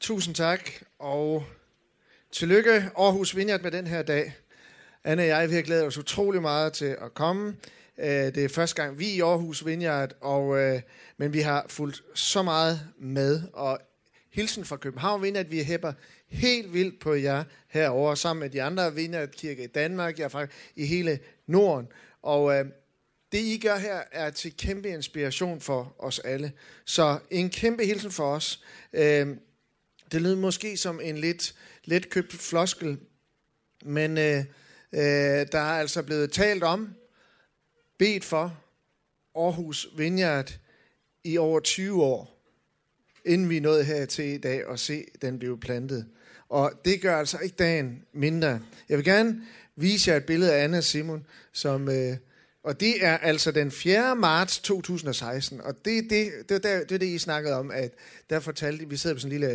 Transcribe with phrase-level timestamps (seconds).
[0.00, 1.44] Tusind tak, og
[2.32, 4.34] tillykke Aarhus Vineyard med den her dag.
[5.04, 7.56] Anne og jeg, vi har glædet os utrolig meget til at komme.
[7.98, 10.80] Øh, det er første gang, vi er i Aarhus Vineyard, og, øh,
[11.16, 13.42] men vi har fulgt så meget med.
[13.52, 13.78] Og
[14.32, 15.92] hilsen fra København Vineyard, vi hæpper
[16.28, 20.86] helt vildt på jer herover sammen med de andre Vineyard-kirker i Danmark, ja, faktisk i
[20.86, 21.88] hele Norden.
[22.22, 22.64] Og øh,
[23.32, 26.52] det, I gør her, er til kæmpe inspiration for os alle.
[26.84, 28.60] Så en kæmpe hilsen for os.
[28.92, 29.36] Øh,
[30.12, 32.98] det lyder måske som en lidt let købt floskel,
[33.84, 34.38] men øh,
[34.92, 35.00] øh,
[35.52, 36.94] der er altså blevet talt om,
[37.98, 38.58] bedt for
[39.34, 40.58] Aarhus Vineyard
[41.24, 42.42] i over 20 år,
[43.24, 46.06] inden vi nåede her til i dag og se den blive plantet.
[46.48, 48.60] Og det gør altså ikke dagen mindre.
[48.88, 49.42] Jeg vil gerne
[49.76, 52.16] vise jer et billede af Anna Simon, som øh,
[52.62, 54.16] og det er altså den 4.
[54.16, 57.92] marts 2016, og det er det, det, det, det, det, I snakkede om, at
[58.30, 59.54] der fortalte vi sidder på sådan en lille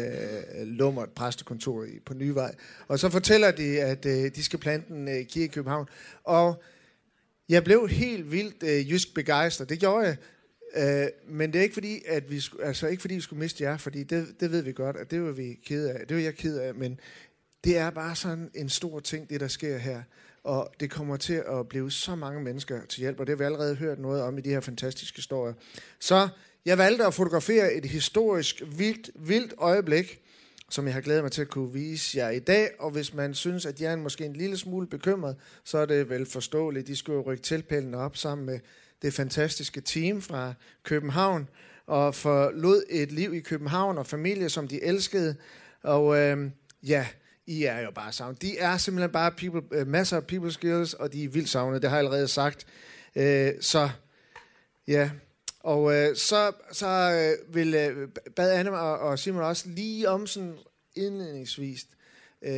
[0.56, 2.56] øh, lummert præstekontor i, på Nyvej,
[2.88, 5.88] og så fortæller de, at øh, de skal plante en øh, kirke i København,
[6.24, 6.64] og
[7.50, 10.18] jeg blev helt vildt øh, jysk begejstret, det gjorde jeg,
[10.76, 13.78] øh, men det er ikke fordi, at vi, altså ikke fordi vi skulle miste jer,
[13.78, 16.36] fordi det, det ved vi godt, at det var vi ked af, det var jeg
[16.36, 17.00] ked af, men
[17.64, 20.02] det er bare sådan en stor ting, det der sker her
[20.46, 23.44] og det kommer til at blive så mange mennesker til hjælp, og det har vi
[23.44, 25.54] allerede hørt noget om i de her fantastiske historier.
[26.00, 26.28] Så
[26.66, 30.22] jeg valgte at fotografere et historisk vildt, vildt øjeblik,
[30.70, 33.34] som jeg har glædet mig til at kunne vise jer i dag, og hvis man
[33.34, 36.88] synes, at jeg er måske en lille smule bekymret, så er det vel forståeligt.
[36.88, 38.60] De skulle jo rykke tilpælene op sammen med
[39.02, 41.50] det fantastiske team fra København,
[41.88, 45.36] og forlod et liv i København og familie, som de elskede.
[45.84, 46.52] Og øh,
[46.84, 47.08] ja,
[47.48, 48.42] i er jo bare savnet.
[48.42, 51.82] De er simpelthen bare people, uh, masser af people skills, og de er vildt savnet.
[51.82, 52.68] Det har jeg allerede sagt.
[53.16, 53.90] Uh, så
[54.88, 55.12] ja,
[55.60, 60.28] og uh, så, så uh, vil uh, bad Anne og, og Simon også lige om
[60.28, 60.58] sådan
[60.96, 61.88] indledningsvis
[62.42, 62.50] uh,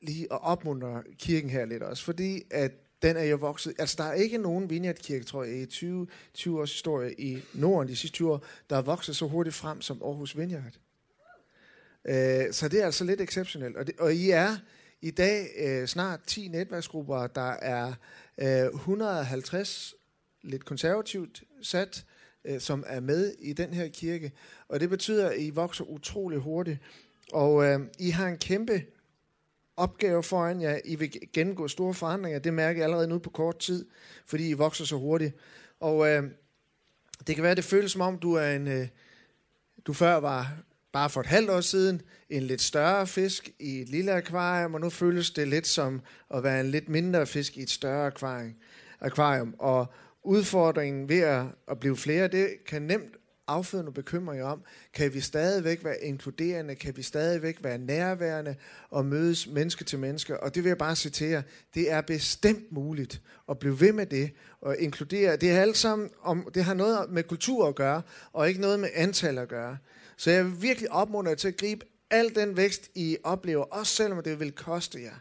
[0.00, 3.74] lige at opmuntre kirken her lidt også, fordi at den er jo vokset.
[3.78, 7.88] Altså, der er ikke nogen vineyardkirke, tror jeg, i 20, 20 års historie i Norden
[7.88, 10.78] de sidste 20 år, der er vokset så hurtigt frem som Aarhus Vineyard.
[12.04, 13.76] Øh, så det er altså lidt exceptionelt.
[13.76, 14.56] Og, det, og I er
[15.02, 17.92] i dag øh, snart 10 netværksgrupper, der er
[18.38, 19.94] øh, 150
[20.42, 22.04] lidt konservativt sat,
[22.44, 24.32] øh, som er med i den her kirke.
[24.68, 26.78] Og det betyder, at I vokser utrolig hurtigt.
[27.32, 28.82] Og øh, I har en kæmpe
[29.76, 30.80] opgave foran jer.
[30.84, 32.38] I vil gennemgå store forandringer.
[32.38, 33.86] Det mærker jeg allerede nu på kort tid,
[34.26, 35.34] fordi I vokser så hurtigt.
[35.80, 36.22] Og øh,
[37.26, 38.68] det kan være, at det føles som om, du er en...
[38.68, 38.88] Øh,
[39.86, 40.56] du før var
[40.92, 44.80] bare for et halvt år siden en lidt større fisk i et lille akvarium, og
[44.80, 46.00] nu føles det lidt som
[46.34, 48.54] at være en lidt mindre fisk i et større akvarium.
[49.00, 49.54] akvarium.
[49.58, 49.86] Og
[50.24, 53.16] udfordringen ved at, at blive flere, det kan nemt
[53.46, 54.62] afføde nogle bekymringer om,
[54.94, 58.54] kan vi stadigvæk være inkluderende, kan vi stadigvæk være nærværende
[58.90, 60.40] og mødes menneske til menneske.
[60.40, 61.42] Og det vil jeg bare citere,
[61.74, 64.30] det er bestemt muligt at blive ved med det
[64.60, 65.36] og inkludere.
[65.36, 68.80] Det, er alt sammen om, det har noget med kultur at gøre, og ikke noget
[68.80, 69.76] med antal at gøre.
[70.16, 73.94] Så jeg vil virkelig opmuntre jer til at gribe al den vækst, I oplever, også
[73.94, 75.14] selvom det vil koste jer.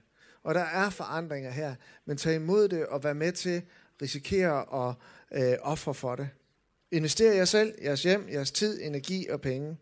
[0.43, 1.75] Og der er forandringer her,
[2.05, 3.63] men tag imod det og vær med til at
[4.01, 4.93] risikere og
[5.33, 6.29] øh, ofre for det.
[6.91, 9.77] Invester jer selv, jeres hjem, jeres tid, energi og penge.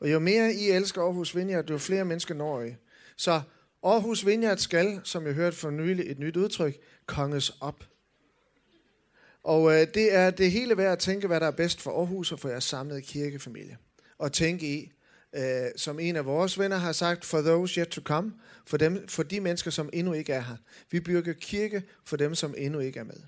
[0.00, 2.74] Og jo mere I elsker Aarhus Vineyard, jo flere mennesker når I.
[3.16, 3.40] Så
[3.82, 7.84] Aarhus Vineyard skal, som jeg hørte for nylig et nyt udtryk, konges op.
[9.42, 12.32] Og øh, det er det hele værd at tænke, hvad der er bedst for Aarhus
[12.32, 13.76] og for jeres samlede kirkefamilie
[14.22, 14.92] at tænke i.
[15.36, 18.32] Øh, som en af vores venner har sagt, for those yet to come,
[18.66, 20.56] for, dem, for de mennesker, som endnu ikke er her.
[20.90, 23.20] Vi bygger kirke for dem, som endnu ikke er med.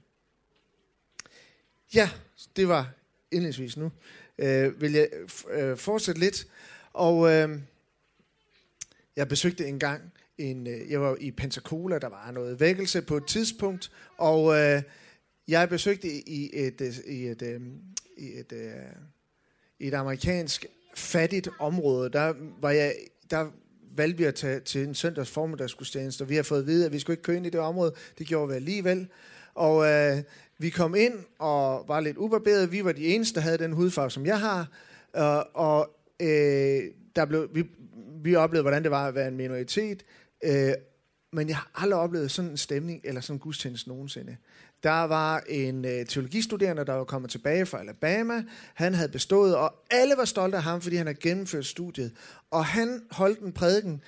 [1.95, 2.11] Ja,
[2.57, 2.91] det var
[3.31, 3.93] indledningsvis nu.
[4.39, 5.09] Øh, vil jeg
[5.51, 6.47] øh, fortsætte lidt.
[6.93, 7.61] Og øh,
[9.17, 13.17] jeg besøgte en gang en, øh, jeg var i Pensacola, der var noget vækkelse på
[13.17, 14.83] et tidspunkt, og øh,
[15.49, 17.61] jeg besøgte i et, øh, i et, øh,
[18.17, 18.73] i et, øh,
[19.79, 20.67] i et amerikansk
[20.97, 22.95] fattigt område, der var jeg,
[23.31, 23.47] der
[23.97, 26.93] valgte vi at tage til en søndags formiddagsgudstjeneste, og vi har fået at vide, at
[26.93, 27.95] vi skulle ikke køre ind i det område.
[28.19, 29.09] Det gjorde vi alligevel.
[29.55, 30.23] Og øh,
[30.59, 32.71] vi kom ind og var lidt ubarberede.
[32.71, 34.69] Vi var de eneste, der havde den hudfarve, som jeg har.
[35.17, 35.91] Øh, og
[36.21, 36.83] øh,
[37.17, 37.65] der blev, vi,
[38.23, 40.05] vi oplevede, hvordan det var at være en minoritet.
[40.45, 40.73] Øh,
[41.33, 44.37] men jeg har aldrig oplevet sådan en stemning, eller sådan en gudstjeneste nogensinde.
[44.85, 48.45] Der var en øh, teologistuderende, der var kommet tilbage fra Alabama.
[48.75, 52.13] Han havde bestået, og alle var stolte af ham, fordi han havde gennemført studiet.
[52.51, 54.03] Og han holdt en prædiken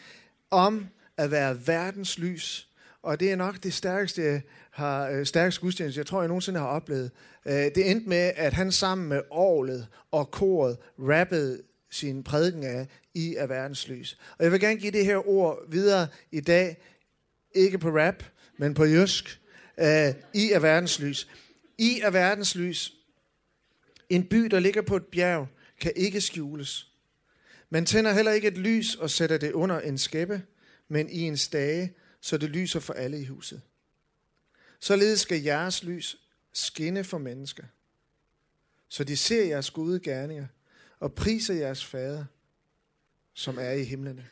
[0.50, 0.87] om
[1.17, 2.69] at være verdens lys.
[3.02, 6.61] Og det er nok det stærkeste, jeg har, øh, stærkeste gudstjeneste, jeg tror, jeg nogensinde
[6.61, 7.11] har oplevet.
[7.46, 12.87] Øh, det endte med, at han sammen med orlet og koret rappede sin prædiken af,
[13.14, 14.19] I er verdens lys.
[14.38, 16.76] Og jeg vil gerne give det her ord videre i dag,
[17.55, 18.22] ikke på rap,
[18.58, 19.40] men på jysk.
[19.78, 21.28] Øh, I er verdenslys.
[21.78, 22.93] I er verdenslys.
[24.08, 25.49] En by, der ligger på et bjerg,
[25.81, 26.90] kan ikke skjules.
[27.70, 30.43] Man tænder heller ikke et lys og sætter det under en skæppe,
[30.88, 33.62] men i en stage, så det lyser for alle i huset.
[34.81, 36.19] Således skal jeres lys
[36.52, 37.64] skinne for mennesker,
[38.88, 40.46] så de ser jeres gode gerninger
[41.00, 42.25] og priser jeres fader,
[43.34, 44.26] som er i himlene.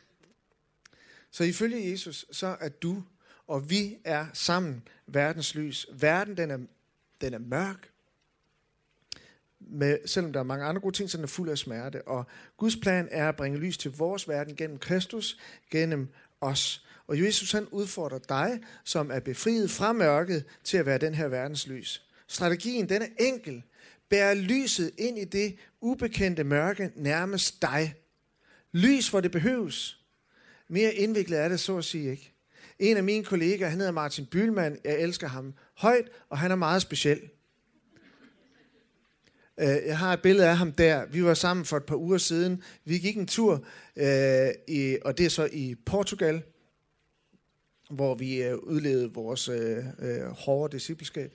[1.31, 3.03] Så ifølge Jesus, så er du
[3.47, 5.87] og vi er sammen verdens lys.
[5.93, 6.57] Verden, den er,
[7.21, 7.89] den er mørk,
[9.59, 12.07] med, selvom der er mange andre gode ting, så den er fuld af smerte.
[12.07, 12.25] Og
[12.57, 15.39] Guds plan er at bringe lys til vores verden gennem Kristus,
[15.71, 16.09] gennem
[16.41, 16.85] os.
[17.07, 21.27] Og Jesus han udfordrer dig, som er befriet fra mørket, til at være den her
[21.27, 22.05] verdens lys.
[22.27, 23.63] Strategien den er enkel.
[24.09, 27.95] Bær lyset ind i det ubekendte mørke nærmest dig.
[28.71, 29.99] Lys, hvor det behøves.
[30.67, 32.34] Mere indviklet er det så at sige ikke.
[32.79, 34.79] En af mine kollegaer, han hedder Martin Bylman.
[34.85, 37.19] Jeg elsker ham højt, og han er meget speciel.
[39.59, 41.05] Øh, jeg har et billede af ham der.
[41.05, 42.63] Vi var sammen for et par uger siden.
[42.85, 46.43] Vi gik en tur, øh, i, og det er så i Portugal,
[47.89, 49.49] hvor vi øh, udlevede vores
[50.37, 51.33] hårde discipleskab.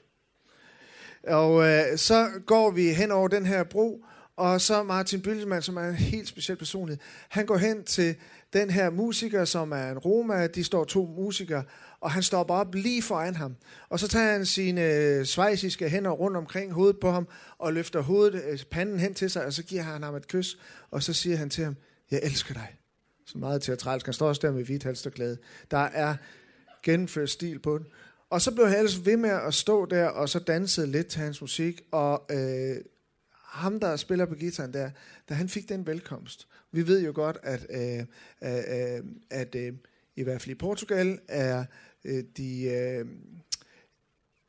[1.22, 1.64] Og
[1.98, 4.04] så går vi hen over den her bro,
[4.36, 6.98] og så Martin Bylsmann, som er en helt speciel personlighed,
[7.28, 8.16] han går hen til
[8.52, 10.46] den her musiker, som er en Roma.
[10.46, 11.64] De står to musikere,
[12.00, 13.56] og han stopper op lige foran ham.
[13.88, 18.00] Og så tager han sine øh, svejsiske hænder rundt omkring hovedet på ham, og løfter
[18.00, 20.58] hovedet, øh, panden hen til sig, og så giver han ham et kys,
[20.90, 21.76] og så siger han til ham,
[22.10, 22.76] jeg elsker dig.
[23.26, 24.06] Så meget teatralsk.
[24.06, 25.38] Han står også der med hvidt halsterklæde.
[25.70, 26.16] Der er
[26.82, 27.86] genført stil på den.
[28.30, 31.20] Og så blev han ellers ved med at stå der, og så dansede lidt til
[31.20, 32.76] hans musik, og øh,
[33.44, 34.90] ham, der spiller på gitaren der,
[35.28, 36.48] da han fik den velkomst.
[36.72, 37.98] Vi ved jo godt, at, øh,
[38.42, 39.72] øh, øh, at øh,
[40.16, 41.64] i hvert fald i Portugal er
[42.04, 43.06] øh, de øh,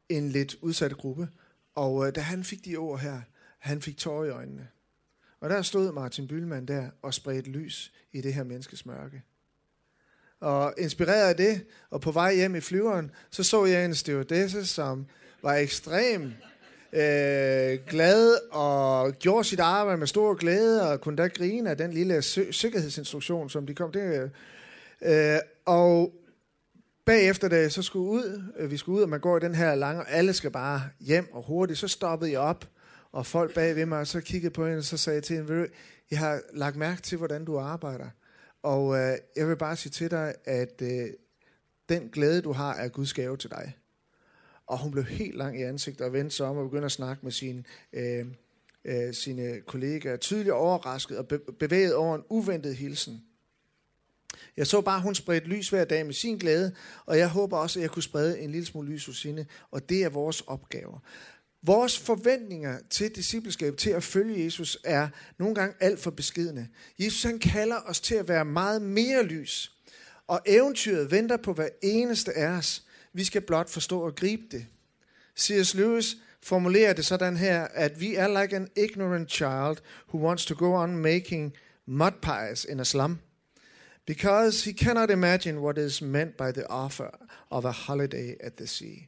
[0.10, 1.30] en lidt udsat gruppe.
[1.76, 3.22] Og øh, da han fik de ord her,
[3.60, 4.68] han fik tårer i øjnene.
[5.40, 9.24] Og der stod Martin Bylman der og spredte lys i det her menneskes mørke.
[10.40, 14.66] Og inspireret af det, og på vej hjem i flyveren, så så jeg en stewardesse,
[14.66, 15.06] som
[15.42, 16.34] var ekstrem
[16.94, 21.92] øh, glad og gjorde sit arbejde med stor glæde og kunne da grine af den
[21.94, 22.22] lille
[22.52, 23.92] sikkerhedsinstruktion, som de kom.
[23.92, 24.32] Det,
[25.02, 26.14] øh, og
[27.06, 29.76] bagefter det, så skulle ud, øh, vi skulle ud, og man går i den her
[29.76, 32.66] lange, og alle skal bare hjem og hurtigt, så stoppede jeg op,
[33.12, 35.36] og folk bag ved mig, og så kiggede på hende, og så sagde jeg til
[35.36, 35.68] hende,
[36.12, 38.08] jeg har lagt mærke til, hvordan du arbejder.
[38.64, 41.08] Og øh, jeg vil bare sige til dig, at øh,
[41.90, 43.74] den glæde, du har, er Guds gave til dig.
[44.72, 47.24] Og hun blev helt lang i ansigtet og vendte sig om og begyndte at snakke
[47.24, 47.64] med sine,
[47.94, 48.26] øh,
[48.86, 50.18] øh, sine kollegaer.
[50.18, 51.28] Tydeligt overrasket og
[51.60, 53.24] bevæget over en uventet hilsen.
[54.58, 56.76] Jeg så bare, at hun spredte lys hver dag med sin glæde,
[57.06, 59.90] og jeg håber også, at jeg kunne sprede en lille smule lys hos hende, og
[59.90, 61.00] det er vores opgaver.
[61.64, 66.68] Vores forventninger til discipleskab, til at følge Jesus, er nogle gange alt for beskidende.
[67.00, 69.72] Jesus han kalder os til at være meget mere lys,
[70.28, 72.86] og eventyret venter på hver eneste af os.
[73.14, 74.66] Vi skal blot forstå og gribe det.
[75.40, 75.74] C.S.
[75.74, 79.78] Lewis formulerer det sådan her, at vi er like an ignorant child
[80.08, 81.54] who wants to go on making
[81.86, 83.20] mud pies in a slum
[84.06, 87.10] because he cannot imagine what is meant by the offer
[87.50, 89.08] of a holiday at the sea.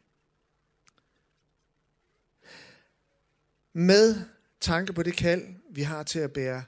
[3.73, 4.15] Med
[4.61, 6.63] tanke på det kald, vi har til at bære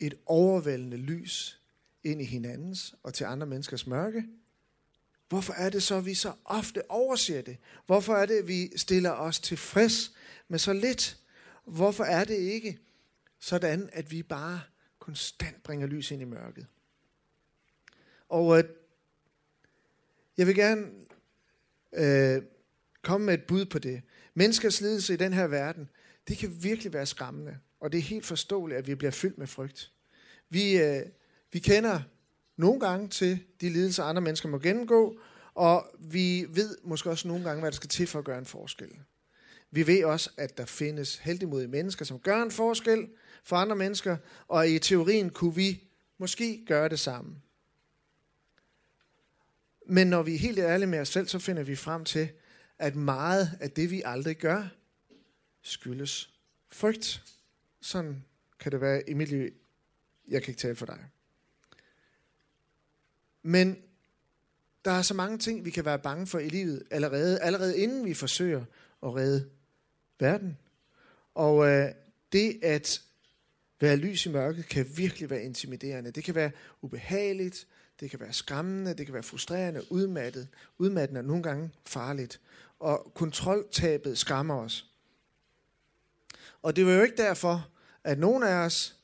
[0.00, 1.60] et overvældende lys
[2.04, 4.24] ind i hinandens og til andre menneskers mørke,
[5.28, 7.56] Hvorfor er det så, at vi så ofte overser det?
[7.86, 10.12] Hvorfor er det, at vi stiller os tilfreds
[10.48, 11.18] med så lidt?
[11.64, 12.78] Hvorfor er det ikke
[13.38, 14.60] sådan, at vi bare
[14.98, 16.66] konstant bringer lys ind i mørket?
[18.28, 18.64] Og øh,
[20.36, 20.86] jeg vil gerne
[21.92, 22.42] øh,
[23.02, 24.02] komme med et bud på det.
[24.34, 25.90] Menneskers lidelse i den her verden,
[26.28, 27.58] det kan virkelig være skræmmende.
[27.80, 29.92] Og det er helt forståeligt, at vi bliver fyldt med frygt.
[30.48, 31.06] Vi, øh,
[31.52, 32.00] vi kender
[32.56, 35.18] nogle gange til de lidelser, andre mennesker må gennemgå,
[35.54, 38.46] og vi ved måske også nogle gange, hvad der skal til for at gøre en
[38.46, 38.90] forskel.
[39.70, 43.08] Vi ved også, at der findes heldigmodige mennesker, som gør en forskel
[43.44, 44.16] for andre mennesker,
[44.48, 45.82] og i teorien kunne vi
[46.18, 47.36] måske gøre det samme.
[49.86, 52.28] Men når vi er helt ærlige med os selv, så finder vi frem til,
[52.78, 54.68] at meget af det, vi aldrig gør,
[55.62, 56.30] skyldes
[56.68, 57.22] frygt.
[57.80, 58.24] Sådan
[58.60, 59.50] kan det være Emilie.
[60.28, 61.04] Jeg kan ikke tale for dig.
[63.44, 63.76] Men
[64.84, 68.04] der er så mange ting, vi kan være bange for i livet allerede, allerede inden
[68.04, 68.64] vi forsøger
[69.02, 69.48] at redde
[70.20, 70.58] verden.
[71.34, 71.88] Og øh,
[72.32, 73.02] det at
[73.80, 76.10] være lys i mørket kan virkelig være intimiderende.
[76.10, 76.50] Det kan være
[76.82, 77.66] ubehageligt,
[78.00, 80.48] det kan være skræmmende, det kan være frustrerende, udmattet,
[80.78, 82.40] udmattende og nogle gange farligt.
[82.78, 84.90] Og kontroltabet skræmmer os.
[86.62, 87.68] Og det var jo ikke derfor,
[88.04, 88.96] at nogen af os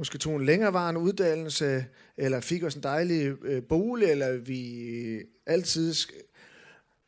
[0.00, 5.94] måske tog en længerevarende uddannelse, eller fik os en dejlig øh, bolig, eller vi altid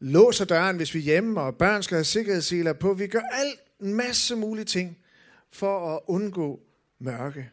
[0.01, 2.95] låser døren, hvis vi er hjemme, og børn skal have sikkerhedsseler på.
[2.95, 4.99] Vi gør alt en masse mulige ting
[5.51, 6.61] for at undgå
[6.99, 7.51] mørke.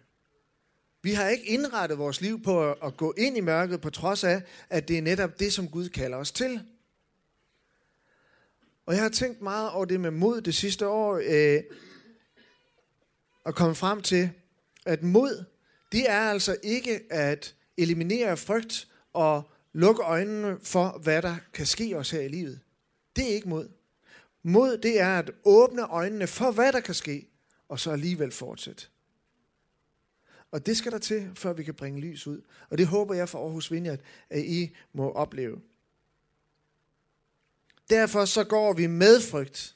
[1.03, 4.41] Vi har ikke indrettet vores liv på at gå ind i mørket, på trods af,
[4.69, 6.61] at det er netop det, som Gud kalder os til.
[8.85, 11.63] Og jeg har tænkt meget over det med mod det sidste år, øh,
[13.43, 14.29] og komme frem til,
[14.89, 15.45] at mod,
[15.91, 21.97] det er altså ikke at eliminere frygt og lukke øjnene for, hvad der kan ske
[21.97, 22.59] os her i livet.
[23.15, 23.69] Det er ikke mod.
[24.43, 27.29] Mod, det er at åbne øjnene for, hvad der kan ske,
[27.69, 28.87] og så alligevel fortsætte.
[30.51, 32.41] Og det skal der til, før vi kan bringe lys ud.
[32.69, 35.61] Og det håber jeg for Aarhus Vineyard, at I må opleve.
[37.89, 39.75] Derfor så går vi med frygt.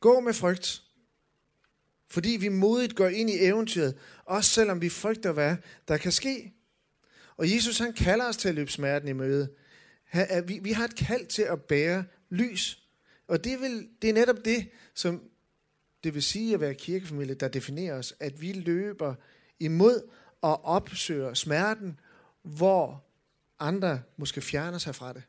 [0.00, 0.85] Gå med frygt.
[2.08, 5.56] Fordi vi modigt går ind i eventyret, også selvom vi frygter, hvad
[5.88, 6.52] der kan ske.
[7.36, 9.48] Og Jesus han kalder os til at løbe smerten i møde.
[10.44, 12.82] Vi, vi har et kald til at bære lys.
[13.28, 15.22] Og det, vil, det er netop det, som
[16.04, 19.14] det vil sige at være kirkefamilie, der definerer os, at vi løber
[19.60, 20.08] imod
[20.42, 22.00] og opsøger smerten,
[22.42, 23.04] hvor
[23.58, 25.22] andre måske fjerner sig fra det.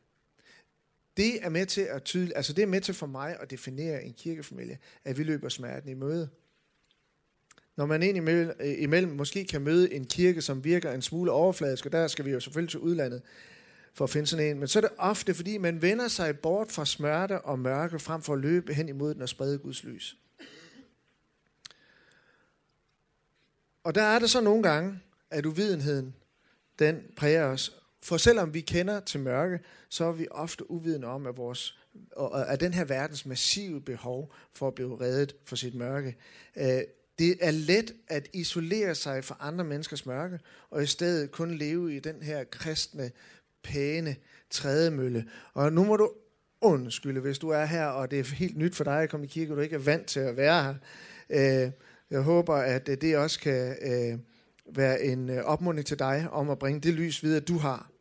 [1.17, 4.03] Det er med til at tydel, altså det er med til for mig at definere
[4.03, 6.29] en kirkefamilie, at vi løber smerten i møde.
[7.77, 11.31] Når man ind imellem, øh, imellem måske kan møde en kirke, som virker en smule
[11.31, 13.21] overfladisk, og der skal vi jo selvfølgelig til udlandet
[13.93, 16.71] for at finde sådan en, men så er det ofte, fordi man vender sig bort
[16.71, 20.17] fra smerte og mørke, frem for at løbe hen imod den og sprede Guds lys.
[23.83, 24.99] Og der er det så nogle gange,
[25.31, 26.15] at uvidenheden,
[26.79, 27.81] den præger os.
[28.03, 31.79] For selvom vi kender til mørke, så er vi ofte uvidende om, at, vores,
[32.47, 36.15] at den her verdens massive behov for at blive reddet for sit mørke.
[36.57, 36.81] Øh,
[37.19, 41.95] det er let at isolere sig fra andre menneskers mørke, og i stedet kun leve
[41.95, 43.11] i den her kristne,
[43.63, 44.15] pæne
[44.49, 45.25] trædemølle.
[45.53, 46.11] Og nu må du
[46.61, 49.29] undskylde, hvis du er her, og det er helt nyt for dig at komme i
[49.29, 50.75] kirke, og du ikke er vant til at være her.
[51.29, 51.71] Øh,
[52.11, 54.19] jeg håber, at øh, det også kan øh,
[54.75, 57.91] være en øh, opmuntring til dig om at bringe det lys videre, du har.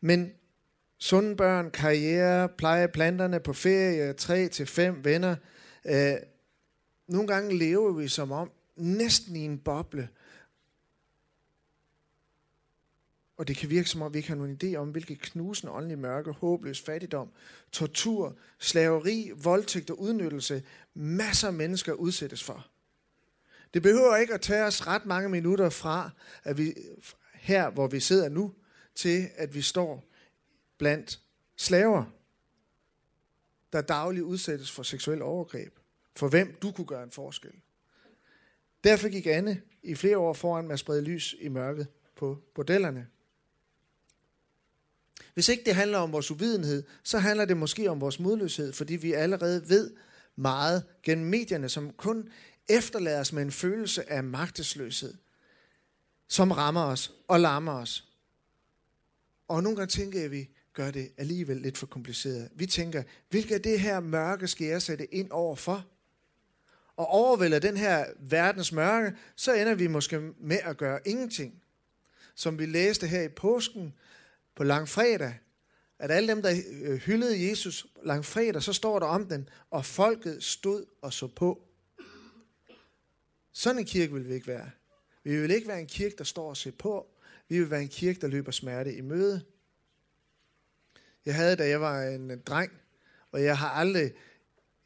[0.00, 0.32] Men
[0.98, 5.36] sunde børn, karriere, pleje planterne på ferie, tre til fem venner.
[5.84, 6.12] Øh,
[7.08, 10.08] nogle gange lever vi som om næsten i en boble.
[13.36, 15.96] Og det kan virke som om, vi ikke har nogen idé om, hvilke knusende åndelige
[15.96, 17.30] mørke, håbløs fattigdom,
[17.72, 20.62] tortur, slaveri, voldtægt og udnyttelse
[20.94, 22.66] masser af mennesker udsættes for.
[23.74, 26.10] Det behøver ikke at tage os ret mange minutter fra,
[26.44, 26.74] at vi
[27.34, 28.54] her, hvor vi sidder nu,
[28.94, 30.04] til at vi står
[30.78, 31.20] blandt
[31.56, 32.04] slaver,
[33.72, 35.77] der dagligt udsættes for seksuel overgreb,
[36.18, 37.52] for hvem du kunne gøre en forskel.
[38.84, 43.06] Derfor gik Anne i flere år foran med at sprede lys i mørket på bordellerne.
[45.34, 48.96] Hvis ikke det handler om vores uvidenhed, så handler det måske om vores modløshed, fordi
[48.96, 49.90] vi allerede ved
[50.36, 52.28] meget gennem medierne, som kun
[52.68, 55.14] efterlader os med en følelse af magtesløshed,
[56.28, 58.08] som rammer os og lammer os.
[59.48, 62.48] Og nogle gange tænker jeg, at vi gør det alligevel lidt for kompliceret.
[62.54, 65.86] Vi tænker, hvilket af det her mørke skal jeg sætte ind over for?
[66.98, 71.62] Og overvælder den her verdens mørke, så ender vi måske med at gøre ingenting.
[72.34, 73.94] Som vi læste her i påsken
[74.54, 75.34] på langfredag,
[75.98, 80.44] at alle dem, der øh, hyldede Jesus langfredag, så står der om den, og folket
[80.44, 81.62] stod og så på.
[83.52, 84.70] Sådan en kirke vil vi ikke være.
[85.24, 87.06] Vi vil ikke være en kirke, der står og ser på.
[87.48, 89.44] Vi vil være en kirke, der løber smerte i møde.
[91.26, 92.72] Jeg havde, da jeg var en øh, dreng,
[93.32, 94.12] og jeg har aldrig...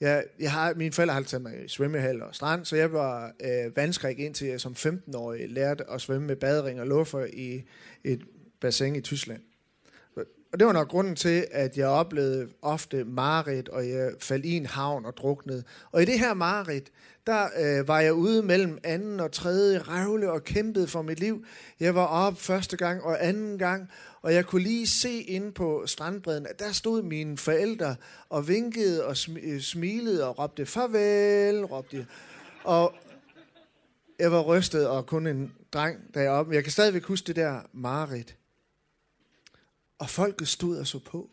[0.03, 2.93] Jeg, jeg har, mine forældre har altid taget mig i svømmehal og strand, så jeg
[2.93, 7.63] var øh, vandskræk indtil jeg som 15-årig lærte at svømme med badering og luffer i
[8.05, 8.23] et
[8.61, 9.41] bassin i Tyskland.
[10.53, 14.57] Og det var nok grunden til, at jeg oplevede ofte mareridt, og jeg faldt i
[14.57, 15.65] en havn og druknede.
[15.93, 16.93] Og i det her mareridt,
[17.27, 21.45] der øh, var jeg ude mellem anden og tredje revle og kæmpede for mit liv.
[21.81, 23.91] Jeg var op første gang og anden gang,
[24.23, 27.97] og jeg kunne lige se ind på strandbredden, at der stod mine forældre
[28.29, 32.07] og vinkede og sm- øh, smilede og råbte farvel, råbte
[32.65, 32.95] Og
[34.19, 36.55] jeg var rystet og kun en dreng deroppe.
[36.55, 38.37] Jeg kan stadigvæk huske det der mareridt.
[40.03, 41.31] Og folket stod og så på.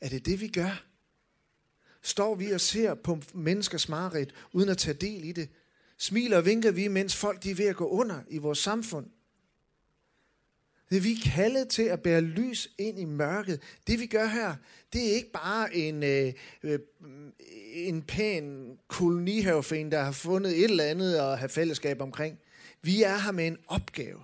[0.00, 0.84] Er det det, vi gør?
[2.02, 5.48] Står vi og ser på menneskers mareridt, uden at tage del i det?
[5.98, 9.06] smiler og vinker vi, mens folk de er ved at gå under i vores samfund.
[10.90, 13.62] Det vi er kaldet til at bære lys ind i mørket.
[13.86, 14.56] Det vi gør her,
[14.92, 16.32] det er ikke bare en, øh,
[16.62, 16.78] øh,
[17.72, 22.38] en pæn kolonihavefen, der har fundet et eller andet at have fællesskab omkring.
[22.82, 24.20] Vi er her med en opgave.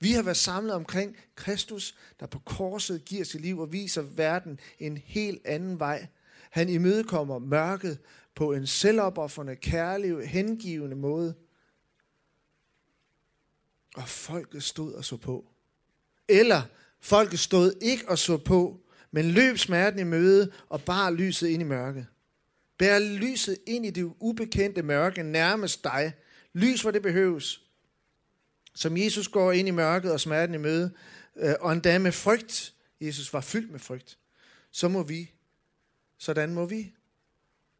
[0.00, 4.60] Vi har været samlet omkring Kristus, der på korset giver sit liv og viser verden
[4.78, 6.06] en helt anden vej.
[6.50, 7.98] Han imødekommer mørket
[8.34, 11.34] på en selvopoffrende, kærlig, hengivende måde.
[13.96, 15.50] Og folket stod og så på.
[16.28, 16.62] Eller
[17.00, 18.80] folket stod ikke og så på,
[19.10, 22.06] men løb smerten i møde og bar lyset ind i mørket.
[22.78, 26.12] Bær lyset ind i det ubekendte mørke nærmest dig.
[26.52, 27.69] Lys, hvor det behøves.
[28.74, 30.92] Som Jesus går ind i mørket og smerten i møde,
[31.36, 32.74] øh, og endda med frygt.
[33.00, 34.18] Jesus var fyldt med frygt.
[34.70, 35.32] Så må vi,
[36.18, 36.94] sådan må vi.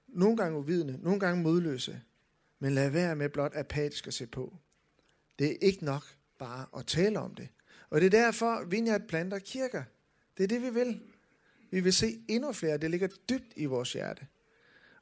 [0.09, 2.01] Nogle gange uvidende, nogle gange modløse.
[2.59, 4.57] Men lad være med blot apatisk at se på.
[5.39, 6.03] Det er ikke nok
[6.39, 7.49] bare at tale om det.
[7.91, 9.85] Og det er derfor, Vineyard planter kirker.
[10.39, 11.01] Det er det, vi vil.
[11.71, 12.79] Vi vil se endnu flere.
[12.79, 14.27] Det ligger dybt i vores hjerte.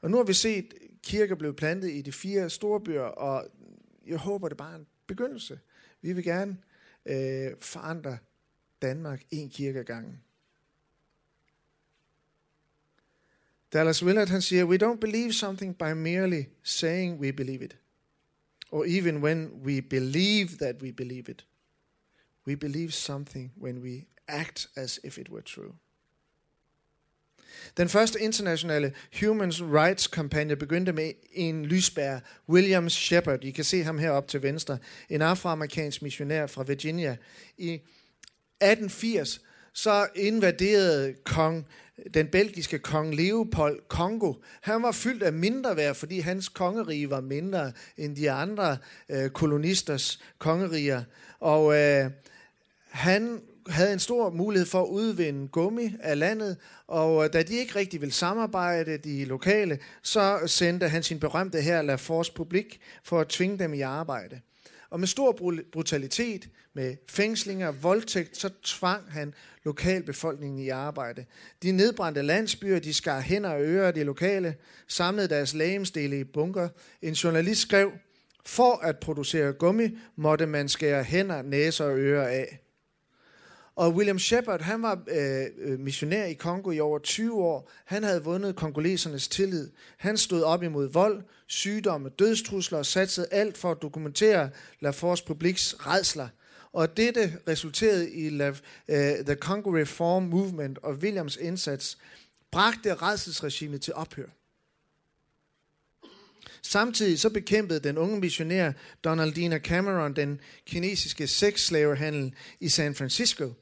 [0.00, 3.48] Og nu har vi set kirker blive plantet i de fire store byer, og
[4.06, 5.60] jeg håber, det er bare en begyndelse.
[6.02, 6.56] Vi vil gerne
[7.06, 8.18] øh, forandre
[8.82, 10.22] Danmark en kirke gangen.
[13.72, 17.76] Dallas Willard han siger, We don't believe something by merely saying we believe it.
[18.70, 21.46] Or even when we believe that we believe it.
[22.46, 25.74] We believe something when we act as if it were true.
[27.76, 33.44] Den første internationale Human Rights kampagne begyndte med en lysbær, William Shepard.
[33.44, 34.78] I kan se ham heroppe til venstre.
[35.10, 37.16] En afroamerikansk missionær fra Virginia.
[37.58, 39.40] I 1880
[39.72, 41.66] så invaderede kong,
[42.14, 44.34] den belgiske kong Leopold Kongo.
[44.60, 48.76] Han var fyldt af mindre værd, fordi hans kongerige var mindre end de andre
[49.08, 51.02] øh, kolonisters kongeriger.
[51.40, 52.10] Og øh,
[52.90, 57.56] han havde en stor mulighed for at udvinde gummi af landet, og øh, da de
[57.56, 62.80] ikke rigtig ville samarbejde, de lokale, så sendte han sin berømte her La Force Publik
[63.04, 64.40] for at tvinge dem i arbejde.
[64.90, 65.38] Og med stor
[65.72, 71.24] brutalitet, med fængslinger, voldtægt, så tvang han lokalbefolkningen i arbejde.
[71.62, 74.54] De nedbrændte landsbyer, de skar hænder og ører af de lokale,
[74.88, 76.68] samlede deres lægemstele i bunker.
[77.02, 77.92] En journalist skrev,
[78.46, 82.60] for at producere gummi, måtte man skære hænder, næser og ører af.
[83.78, 87.70] Og William Shepard, han var øh, øh missionær i Kongo i over 20 år.
[87.84, 89.70] Han havde vundet kongolesernes tillid.
[89.96, 95.24] Han stod op imod vold, sygdomme, dødstrusler og satsede alt for at dokumentere La Force
[95.24, 96.28] Publics redsler.
[96.72, 98.48] Og dette resulterede i La,
[98.88, 101.98] øh, The Congo Reform Movement og Williams indsats
[102.50, 104.28] bragte redselsregimet til ophør.
[106.62, 108.72] Samtidig så bekæmpede den unge missionær
[109.04, 113.52] Donaldina Cameron den kinesiske sexslavehandel i San Francisco–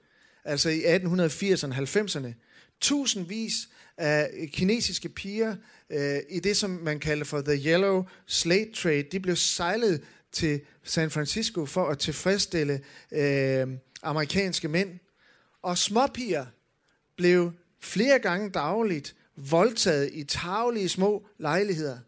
[0.47, 2.33] altså i 1880'erne og 90'erne.
[2.81, 5.57] Tusindvis af kinesiske piger
[5.91, 10.61] øh, i det, som man kalder for The Yellow Slate Trade, de blev sejlet til
[10.83, 12.81] San Francisco for at tilfredsstille
[13.13, 13.67] øh,
[14.03, 14.99] amerikanske mænd.
[15.63, 16.47] Og småpiger
[17.17, 21.99] blev flere gange dagligt voldtaget i tavlige små lejligheder.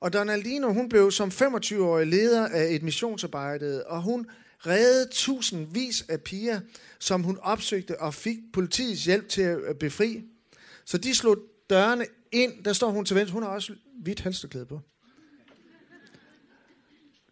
[0.00, 4.26] Og Donaldino, hun blev som 25-årig leder af et missionsarbejde, og hun
[4.66, 6.60] reddede tusindvis af piger,
[6.98, 10.24] som hun opsøgte og fik politiets hjælp til at øh, befri.
[10.84, 11.38] Så de slog
[11.70, 12.64] dørene ind.
[12.64, 13.32] Der står hun til venstre.
[13.32, 14.80] Hun har også hvidt halsterklæde på.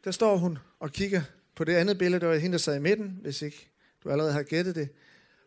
[0.05, 1.23] Der står hun og kigger
[1.55, 3.71] på det andet billede, der var hende, der sad i midten, hvis ikke
[4.05, 4.89] du allerede har gættet det.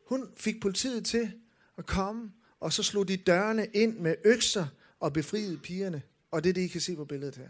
[0.08, 1.32] Hun fik politiet til
[1.78, 4.68] at komme, og så slog de dørene ind med økser
[5.00, 6.02] og befriede pigerne.
[6.32, 7.50] Og det er det, I kan se på billedet her.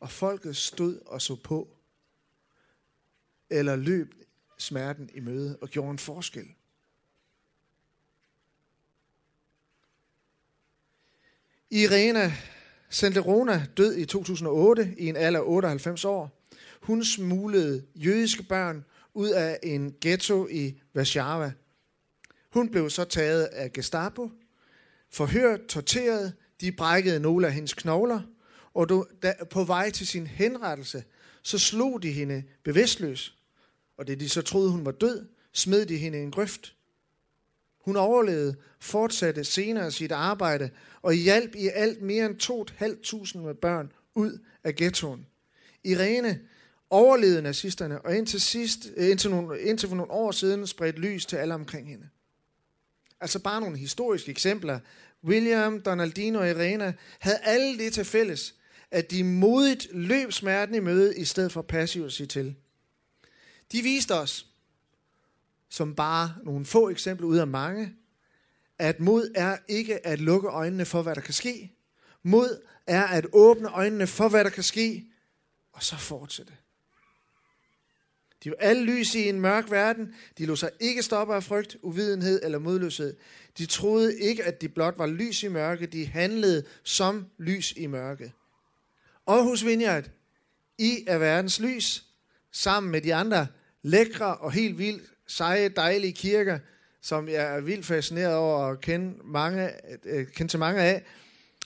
[0.00, 1.79] Og folket stod og så på
[3.50, 4.14] eller løb
[4.58, 6.46] smerten i møde og gjorde en forskel.
[11.70, 12.32] Irena
[12.90, 16.46] Senderona død i 2008 i en alder af 98 år.
[16.80, 18.84] Hun smuglede jødiske børn
[19.14, 21.52] ud af en ghetto i Warszawa.
[22.50, 24.30] Hun blev så taget af Gestapo,
[25.10, 28.20] forhørt, torteret, de brækkede nogle af hendes knogler,
[28.74, 29.08] og
[29.50, 31.04] på vej til sin henrettelse,
[31.42, 33.39] så slog de hende bevidstløs
[34.00, 36.74] og det de så troede, hun var død, smed de hende i en grøft.
[37.80, 40.70] Hun overlevede, fortsatte senere sit arbejde
[41.02, 42.42] og hjalp i alt mere end
[43.34, 45.26] 2.500 med børn ud af ghettoen.
[45.84, 46.40] Irene
[46.90, 51.26] overlevede nazisterne, og indtil, sidst, øh, indtil, nogle, indtil for nogle år siden spredte lys
[51.26, 52.08] til alle omkring hende.
[53.20, 54.78] Altså bare nogle historiske eksempler.
[55.24, 58.54] William, Donaldino og Irena havde alle det til fælles,
[58.90, 62.56] at de modigt løb smerten i møde, i stedet for passivt at sige til.
[63.72, 64.46] De viste os,
[65.68, 67.94] som bare nogle få eksempler ud af mange,
[68.78, 71.72] at mod er ikke at lukke øjnene for, hvad der kan ske.
[72.22, 75.06] Mod er at åbne øjnene for, hvad der kan ske,
[75.72, 76.52] og så fortsætte.
[78.44, 80.14] De var alle lys i en mørk verden.
[80.38, 83.16] De lå sig ikke stoppe af frygt, uvidenhed eller modløshed.
[83.58, 85.86] De troede ikke, at de blot var lys i mørke.
[85.86, 88.32] De handlede som lys i mørke.
[89.26, 90.10] Aarhus Vineyard,
[90.78, 92.04] I er verdens lys,
[92.52, 93.46] sammen med de andre
[93.82, 96.58] lækre og helt vildt seje, dejlige kirker,
[97.02, 99.70] som jeg er vildt fascineret over at kende, mange,
[100.04, 101.02] øh, kende til mange af,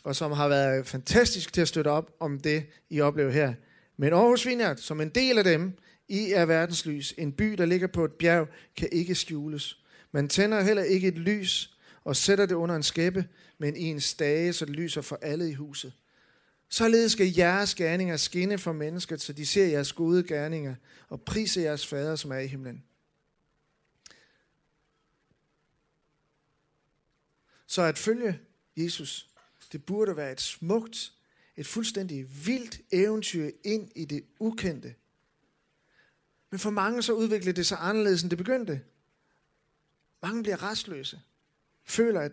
[0.05, 3.55] og som har været fantastisk til at støtte op om det, I oplever her.
[3.97, 5.73] Men Aarhus Vineyard, som en del af dem,
[6.09, 7.15] I er verdenslys.
[7.19, 9.79] En by, der ligger på et bjerg, kan ikke skjules.
[10.13, 13.25] Man tænder heller ikke et lys og sætter det under en skæppe,
[13.59, 15.93] men i en stage, så det lyser for alle i huset.
[16.69, 20.75] Således skal jeres gerninger skinne for mennesket, så de ser jeres gode gerninger
[21.09, 22.85] og priser jeres fader, som er i himlen.
[27.67, 28.41] Så at følge
[28.77, 29.31] Jesus,
[29.73, 31.13] det burde være et smukt,
[31.57, 34.95] et fuldstændig vildt eventyr ind i det ukendte.
[36.51, 38.81] Men for mange så udviklede det sig anderledes, end det begyndte.
[40.23, 41.21] Mange bliver restløse.
[41.85, 42.33] Føler, at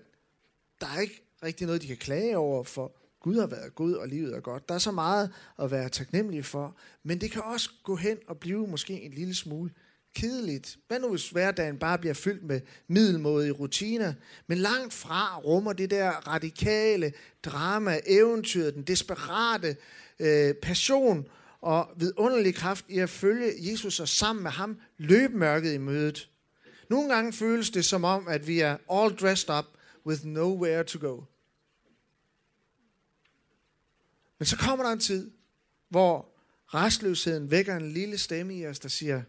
[0.82, 4.08] der er ikke rigtig noget, de kan klage over, for Gud har været god, og
[4.08, 4.70] livet er godt.
[4.70, 8.38] Der er så meget at være taknemmelig for, men det kan også gå hen og
[8.38, 9.72] blive måske en lille smule
[10.16, 10.78] kedeligt.
[10.88, 14.14] Hvad nu hvis hverdagen bare bliver fyldt med middelmådige rutiner,
[14.48, 19.76] men langt fra rummer det der radikale drama, eventyret, den desperate
[20.20, 21.28] øh, passion
[21.62, 26.30] og vidunderlig kraft i at følge Jesus og sammen med ham løbe mørket i mødet.
[26.90, 29.66] Nogle gange føles det som om, at vi er all dressed up
[30.06, 31.22] with nowhere to go.
[34.42, 35.32] Men så kommer der en tid,
[35.90, 36.30] hvor
[36.68, 39.24] restløsheden vækker en lille stemme i os, der siger,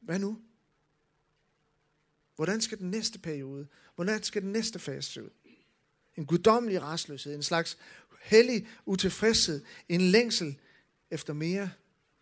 [0.00, 0.40] hvad nu?
[2.36, 5.30] Hvordan skal den næste periode, hvordan skal den næste fase se ud?
[6.16, 7.78] En guddommelig restløshed, en slags
[8.22, 10.58] hellig utilfredshed, en længsel
[11.10, 11.70] efter mere.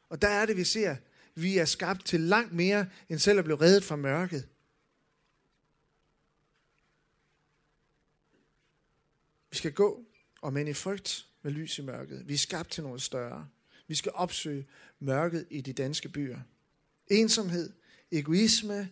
[0.08, 0.96] Og der er det, vi ser,
[1.34, 4.48] vi er skabt til langt mere, end selv at blive reddet fra mørket.
[9.50, 10.04] Vi skal gå,
[10.40, 12.28] og men i frygt, med lys i mørket.
[12.28, 13.48] Vi er skabt til noget større.
[13.86, 14.66] Vi skal opsøge
[14.98, 16.38] mørket i de danske byer.
[17.06, 17.72] Ensomhed,
[18.12, 18.90] egoisme,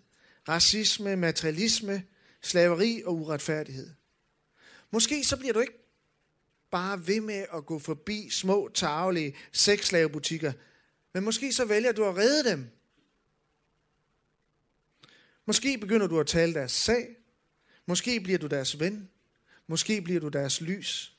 [0.49, 2.03] racisme, materialisme,
[2.43, 3.91] slaveri og uretfærdighed.
[4.91, 5.79] Måske så bliver du ikke
[6.71, 10.53] bare ved med at gå forbi små, tavlige sexslavebutikker,
[11.15, 12.71] men måske så vælger du at redde dem.
[15.47, 17.17] Måske begynder du at tale deres sag.
[17.87, 19.11] Måske bliver du deres ven.
[19.67, 21.18] Måske bliver du deres lys.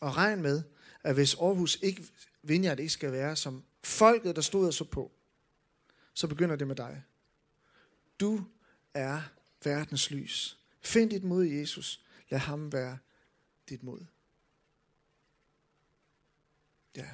[0.00, 0.62] Og regn med,
[1.02, 2.06] at hvis Aarhus ikke
[2.42, 5.12] Vineyard ikke skal være som folket, der stod og så på,
[6.14, 7.02] så begynder det med dig.
[8.20, 8.44] Du
[8.94, 9.22] er
[9.64, 10.58] verdens lys.
[10.80, 12.04] Find dit mod i Jesus.
[12.28, 12.98] Lad ham være
[13.68, 14.04] dit mod.
[16.96, 17.10] Ja.